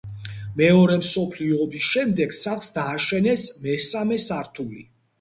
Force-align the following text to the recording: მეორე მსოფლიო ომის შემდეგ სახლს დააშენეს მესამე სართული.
მეორე 0.61 0.95
მსოფლიო 1.01 1.59
ომის 1.67 1.91
შემდეგ 1.97 2.35
სახლს 2.41 2.73
დააშენეს 2.81 3.49
მესამე 3.71 4.23
სართული. 4.29 4.87